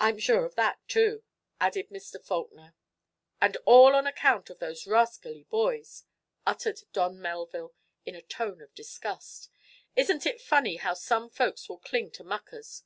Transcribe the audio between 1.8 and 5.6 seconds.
Mr. Faulkner. "And all on account of those rascally